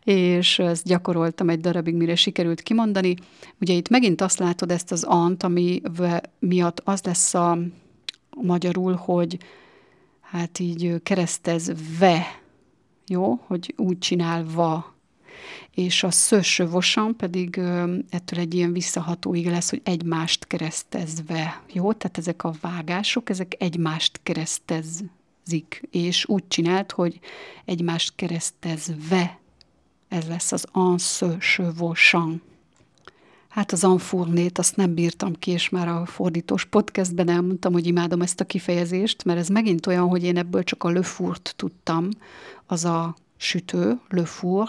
és 0.05 0.59
ezt 0.59 0.85
gyakoroltam 0.85 1.49
egy 1.49 1.61
darabig, 1.61 1.95
mire 1.95 2.15
sikerült 2.15 2.61
kimondani. 2.61 3.15
Ugye 3.61 3.75
itt 3.75 3.89
megint 3.89 4.21
azt 4.21 4.39
látod 4.39 4.71
ezt 4.71 4.93
az 4.93 5.05
ant, 5.05 5.43
ami 5.43 5.81
miatt 6.39 6.81
az 6.85 7.03
lesz 7.03 7.35
a 7.35 7.59
magyarul, 8.43 8.95
hogy 8.95 9.39
hát 10.31 10.59
így 10.59 11.03
keresztezve, 11.03 12.41
jó, 13.07 13.35
hogy 13.47 13.75
úgy 13.77 13.99
csinálva. 13.99 14.95
És 15.71 16.03
a 16.03 16.11
szöső 16.11 16.69
vosan 16.69 17.17
pedig 17.17 17.57
ettől 18.11 18.39
egy 18.39 18.55
ilyen 18.55 18.73
visszaható 18.73 19.35
ige 19.35 19.51
lesz, 19.51 19.71
hogy 19.71 19.81
egymást 19.85 20.47
keresztezve, 20.47 21.63
jó? 21.73 21.93
Tehát 21.93 22.19
ezek 22.19 22.45
a 22.45 22.55
vágások, 22.61 23.31
ezek 23.31 23.55
egymást 23.59 24.21
keresztezik, 24.23 25.83
és 25.91 26.25
úgy 26.29 26.49
csinált, 26.49 26.93
hogy 26.93 27.21
egymást 27.65 28.13
keresztezve. 28.15 29.39
Ez 30.09 30.29
lesz 30.29 30.53
az 30.53 30.67
en 30.73 30.99
se. 30.99 31.73
Hát 33.57 33.73
az 33.73 33.85
anfurnét 33.85 34.59
azt 34.59 34.77
nem 34.77 34.95
bírtam 34.95 35.33
ki, 35.39 35.51
és 35.51 35.69
már 35.69 35.89
a 35.89 36.07
fordítós 36.07 36.65
podcastben 36.65 37.29
elmondtam, 37.29 37.73
hogy 37.73 37.87
imádom 37.87 38.21
ezt 38.21 38.41
a 38.41 38.45
kifejezést, 38.45 39.25
mert 39.25 39.39
ez 39.39 39.49
megint 39.49 39.87
olyan, 39.87 40.09
hogy 40.09 40.25
én 40.25 40.37
ebből 40.37 40.63
csak 40.63 40.85
a 40.85 40.89
löfurt 40.89 41.55
tudtam, 41.57 42.09
az 42.67 42.85
a 42.85 43.17
sütő, 43.37 44.01
löfur, 44.09 44.69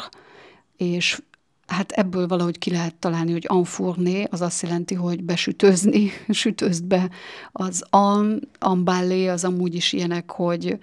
és 0.77 1.21
hát 1.65 1.91
ebből 1.91 2.27
valahogy 2.27 2.57
ki 2.57 2.71
lehet 2.71 2.95
találni, 2.95 3.31
hogy 3.31 3.45
enfourné, 3.49 4.27
az 4.31 4.41
azt 4.41 4.61
jelenti, 4.61 4.95
hogy 4.95 5.23
besütözni, 5.23 6.11
sütözd 6.29 6.83
be. 6.83 7.09
Az 7.51 7.85
an, 7.89 8.39
ambálé 8.59 9.27
az 9.27 9.43
amúgy 9.43 9.75
is 9.75 9.93
ilyenek, 9.93 10.31
hogy 10.31 10.79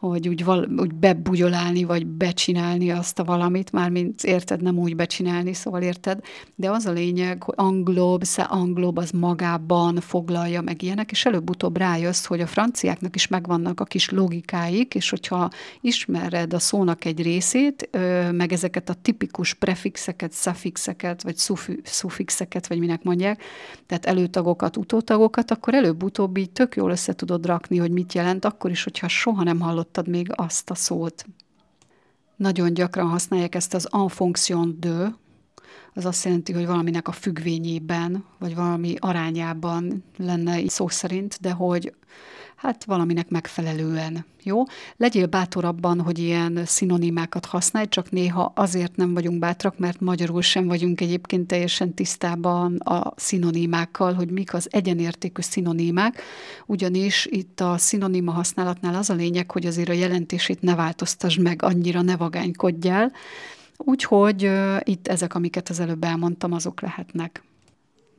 hogy 0.00 0.28
úgy, 0.28 0.44
val, 0.44 0.68
úgy 0.76 0.94
bebugyolálni, 0.94 1.84
vagy 1.84 2.06
becsinálni 2.06 2.90
azt 2.90 3.18
a 3.18 3.24
valamit, 3.24 3.72
már 3.72 3.90
mint 3.90 4.24
érted, 4.24 4.62
nem 4.62 4.78
úgy 4.78 4.96
becsinálni, 4.96 5.52
szóval 5.52 5.82
érted, 5.82 6.20
de 6.54 6.70
az 6.70 6.86
a 6.86 6.92
lényeg, 6.92 7.42
hogy 7.42 7.54
anglob, 7.56 8.24
se 8.24 8.42
anglob 8.42 8.98
az 8.98 9.10
magában 9.10 9.96
foglalja 9.96 10.60
meg 10.60 10.82
ilyenek, 10.82 11.10
és 11.10 11.26
előbb-utóbb 11.26 11.76
rájössz, 11.76 12.24
hogy 12.24 12.40
a 12.40 12.46
franciáknak 12.46 13.14
is 13.14 13.26
megvannak 13.26 13.80
a 13.80 13.84
kis 13.84 14.10
logikáik, 14.10 14.94
és 14.94 15.10
hogyha 15.10 15.50
ismered 15.80 16.54
a 16.54 16.58
szónak 16.58 17.04
egy 17.04 17.22
részét, 17.22 17.88
meg 18.32 18.52
ezeket 18.52 18.88
a 18.88 18.94
tipikus 18.94 19.54
prefixeket, 19.54 20.32
suffixeket, 20.32 21.22
vagy 21.22 21.36
suffixeket, 21.84 22.66
vagy 22.66 22.78
minek 22.78 23.02
mondják, 23.02 23.42
tehát 23.86 24.06
előtagokat, 24.06 24.76
utótagokat, 24.76 25.50
akkor 25.50 25.74
előbb-utóbb 25.74 26.36
így 26.36 26.50
tök 26.50 26.76
jól 26.76 26.90
össze 26.90 27.12
tudod 27.14 27.46
rakni, 27.46 27.76
hogy 27.76 27.90
mit 27.90 28.12
jelent, 28.12 28.44
akkor 28.44 28.70
is, 28.70 28.84
hogyha 28.84 29.08
soha 29.08 29.42
nem 29.42 29.60
hallott 29.60 29.89
hallottad 29.92 30.08
még 30.08 30.32
azt 30.34 30.70
a 30.70 30.74
szót. 30.74 31.24
Nagyon 32.36 32.74
gyakran 32.74 33.08
használják 33.08 33.54
ezt 33.54 33.74
az 33.74 33.88
en 33.92 34.08
fonction 34.08 34.76
de, 34.80 35.14
az 35.94 36.04
azt 36.04 36.24
jelenti, 36.24 36.52
hogy 36.52 36.66
valaminek 36.66 37.08
a 37.08 37.12
függvényében, 37.12 38.24
vagy 38.38 38.54
valami 38.54 38.94
arányában 38.98 40.04
lenne 40.16 40.68
szó 40.68 40.88
szerint, 40.88 41.40
de 41.40 41.50
hogy 41.50 41.94
hát 42.60 42.84
valaminek 42.84 43.28
megfelelően. 43.28 44.24
Jó? 44.42 44.62
Legyél 44.96 45.26
bátor 45.26 45.64
abban, 45.64 46.00
hogy 46.00 46.18
ilyen 46.18 46.60
szinonimákat 46.64 47.46
használj, 47.46 47.88
csak 47.88 48.10
néha 48.10 48.52
azért 48.54 48.96
nem 48.96 49.14
vagyunk 49.14 49.38
bátrak, 49.38 49.78
mert 49.78 50.00
magyarul 50.00 50.42
sem 50.42 50.66
vagyunk 50.66 51.00
egyébként 51.00 51.46
teljesen 51.46 51.94
tisztában 51.94 52.76
a 52.76 53.12
szinonimákkal, 53.16 54.12
hogy 54.12 54.30
mik 54.30 54.54
az 54.54 54.68
egyenértékű 54.70 55.42
szinonimák, 55.42 56.22
ugyanis 56.66 57.26
itt 57.30 57.60
a 57.60 57.78
szinonima 57.78 58.32
használatnál 58.32 58.94
az 58.94 59.10
a 59.10 59.14
lényeg, 59.14 59.50
hogy 59.50 59.66
azért 59.66 59.88
a 59.88 59.92
jelentését 59.92 60.62
ne 60.62 60.74
változtasd 60.74 61.40
meg, 61.40 61.62
annyira 61.62 62.02
ne 62.02 62.16
vagánykodjál, 62.16 63.12
úgyhogy 63.76 64.44
uh, 64.46 64.76
itt 64.82 65.08
ezek, 65.08 65.34
amiket 65.34 65.68
az 65.68 65.80
előbb 65.80 66.04
elmondtam, 66.04 66.52
azok 66.52 66.80
lehetnek. 66.80 67.42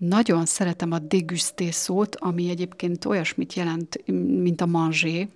Nagyon 0.08 0.46
szeretem 0.46 0.92
a 0.92 1.00
degusté 1.00 1.72
szót, 1.72 2.16
ami 2.16 2.50
egyébként 2.50 3.06
olyasmit 3.06 3.54
jelent, 3.54 4.08
mint 4.42 4.62
a 4.62 4.66
manger, 4.66 5.28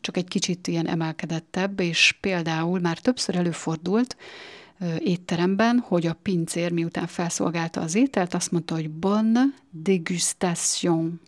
csak 0.00 0.16
egy 0.16 0.28
kicsit 0.28 0.66
ilyen 0.66 0.86
emelkedettebb, 0.86 1.80
és 1.80 2.16
például 2.20 2.80
már 2.80 2.98
többször 2.98 3.36
előfordult 3.36 4.16
étteremben, 4.98 5.78
hogy 5.78 6.06
a 6.06 6.18
pincér 6.22 6.72
miután 6.72 7.06
felszolgálta 7.06 7.80
az 7.80 7.94
ételt, 7.94 8.34
azt 8.34 8.50
mondta, 8.50 8.74
hogy 8.74 8.90
bonne 8.90 9.44
degustation 9.70 11.20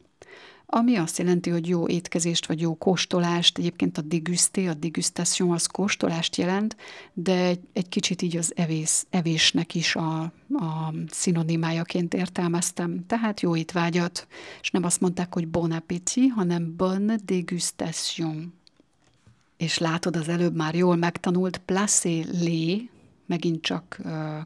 ami 0.71 0.97
azt 0.97 1.19
jelenti, 1.19 1.51
hogy 1.51 1.69
jó 1.69 1.89
étkezést 1.89 2.47
vagy 2.47 2.61
jó 2.61 2.75
kóstolást, 2.75 3.59
egyébként 3.59 3.99
a 3.99 4.03
degusté, 4.03 4.67
a 4.67 4.75
degustation 4.75 5.51
az 5.53 5.67
kóstolást 5.67 6.37
jelent, 6.37 6.77
de 7.13 7.45
egy, 7.45 7.61
egy 7.73 7.89
kicsit 7.89 8.23
így 8.23 8.37
az 8.37 8.53
evés, 8.57 9.05
evésnek 9.11 9.75
is 9.75 9.97
a, 9.97 10.21
a 10.49 10.95
szinonimájaként 11.11 12.15
értelmeztem. 12.15 13.07
Tehát 13.07 13.41
jó 13.41 13.57
étvágyat, 13.57 14.27
és 14.61 14.71
nem 14.71 14.85
azt 14.85 15.01
mondták, 15.01 15.35
hogy 15.35 15.49
bon 15.49 15.73
appétit, 15.73 16.33
hanem 16.33 16.77
bonne 16.77 17.17
degustation. 17.25 18.53
És 19.57 19.79
látod, 19.79 20.17
az 20.17 20.29
előbb 20.29 20.57
már 20.57 20.75
jól 20.75 20.97
megtanult 20.97 21.59
placé 21.59 22.25
lé, 22.41 22.91
megint 23.27 23.63
csak 23.63 24.01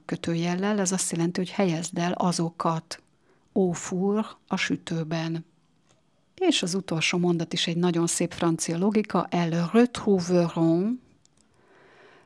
kötőjellel, 0.05 0.79
ez 0.79 0.93
azt 0.93 1.13
jelenti, 1.13 1.41
hogy 1.41 1.51
helyezd 1.51 1.99
el 1.99 2.13
azokat 2.13 3.03
four 3.73 4.27
a 4.47 4.57
sütőben. 4.57 5.45
És 6.49 6.63
az 6.63 6.75
utolsó 6.75 7.19
mondat 7.19 7.53
is 7.53 7.67
egy 7.67 7.77
nagyon 7.77 8.07
szép 8.07 8.33
francia 8.33 8.79
logika. 8.79 9.27
Elles 9.31 9.73
retrouveront 9.73 11.01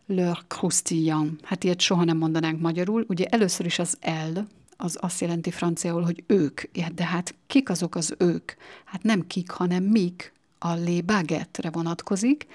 leur 0.07 0.45
croustillant. 0.49 1.41
Hát 1.43 1.65
ilyet 1.65 1.81
soha 1.81 2.05
nem 2.05 2.17
mondanánk 2.17 2.61
magyarul. 2.61 3.05
Ugye 3.09 3.25
először 3.25 3.67
is 3.67 3.79
az 3.79 3.97
el, 4.01 4.47
az 4.77 4.99
azt 5.01 5.21
jelenti 5.21 5.51
franciául, 5.51 6.03
hogy 6.03 6.25
ők. 6.27 6.61
Ja, 6.73 6.89
de 6.95 7.05
hát 7.05 7.35
kik 7.47 7.71
azok 7.71 7.95
az 7.95 8.15
ők? 8.19 8.53
Hát 8.85 9.03
nem 9.03 9.27
kik, 9.27 9.51
hanem 9.51 9.83
mik. 9.83 10.35
A 10.59 10.75
les 10.75 11.03
baguette 11.03 11.71
vonatkozik, 11.71 12.47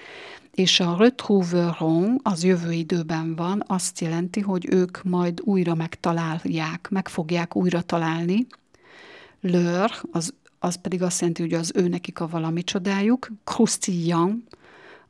és 0.54 0.80
a 0.80 0.96
retrouveront 0.96 2.20
az 2.22 2.44
jövő 2.44 2.72
időben 2.72 3.34
van, 3.34 3.64
azt 3.66 4.00
jelenti, 4.00 4.40
hogy 4.40 4.66
ők 4.70 5.02
majd 5.02 5.40
újra 5.40 5.74
megtalálják, 5.74 6.88
meg 6.90 7.08
fogják 7.08 7.56
újra 7.56 7.82
találni. 7.82 8.46
Leur, 9.40 9.90
az 10.12 10.34
az 10.64 10.74
pedig 10.74 11.02
azt 11.02 11.20
jelenti, 11.20 11.42
hogy 11.42 11.52
az 11.52 11.72
ő 11.74 11.88
nekik 11.88 12.20
a 12.20 12.28
valami 12.28 12.62
csodájuk. 12.62 13.28
Croustillant, 13.44 14.56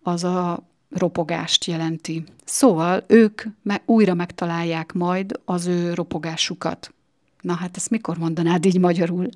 az 0.02 0.24
a 0.24 0.62
ropogást 0.90 1.64
jelenti. 1.64 2.24
Szóval 2.44 3.04
ők 3.06 3.42
me- 3.62 3.82
újra 3.86 4.14
megtalálják 4.14 4.92
majd 4.92 5.40
az 5.44 5.66
ő 5.66 5.94
ropogásukat. 5.94 6.94
Na 7.40 7.54
hát 7.54 7.76
ezt 7.76 7.90
mikor 7.90 8.18
mondanád 8.18 8.64
így 8.64 8.78
magyarul? 8.78 9.28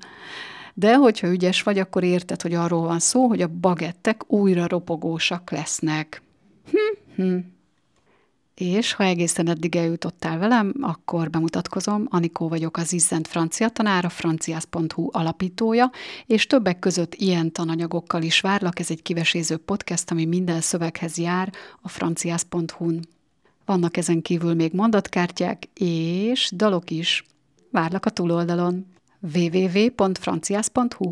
De 0.73 0.95
hogyha 0.95 1.27
ügyes 1.27 1.63
vagy, 1.63 1.79
akkor 1.79 2.03
érted, 2.03 2.41
hogy 2.41 2.53
arról 2.53 2.81
van 2.81 2.99
szó, 2.99 3.27
hogy 3.27 3.41
a 3.41 3.47
bagettek 3.47 4.31
újra 4.31 4.67
ropogósak 4.67 5.51
lesznek. 5.51 6.21
Hm, 6.71 7.21
hm. 7.21 7.37
És 8.57 8.93
ha 8.93 9.03
egészen 9.03 9.47
eddig 9.47 9.75
eljutottál 9.75 10.37
velem, 10.37 10.73
akkor 10.81 11.29
bemutatkozom, 11.29 12.07
Anikó 12.09 12.47
vagyok 12.47 12.77
az 12.77 12.93
Izzent 12.93 13.27
francia 13.27 13.69
tanára, 13.69 14.09
franciász.hu 14.09 15.09
alapítója, 15.11 15.91
és 16.25 16.47
többek 16.47 16.79
között 16.79 17.15
ilyen 17.15 17.51
tananyagokkal 17.51 18.21
is 18.21 18.41
várlak, 18.41 18.79
ez 18.79 18.91
egy 18.91 19.01
kiveséző 19.01 19.57
podcast, 19.57 20.11
ami 20.11 20.25
minden 20.25 20.61
szöveghez 20.61 21.17
jár 21.17 21.53
a 21.81 21.89
franciász.hu-n. 21.89 22.99
Vannak 23.65 23.97
ezen 23.97 24.21
kívül 24.21 24.53
még 24.53 24.73
mondatkártyák 24.73 25.69
és 25.73 26.51
dalok 26.55 26.89
is. 26.89 27.25
Várlak 27.71 28.05
a 28.05 28.09
túloldalon 28.09 28.85
www.franciász.hu 29.33 31.11